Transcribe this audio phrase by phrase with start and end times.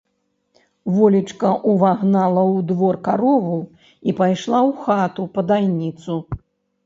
[0.93, 3.59] Волечка ўвагнала ў двор карову
[4.11, 6.13] і пайшла ў хату па дайніцу.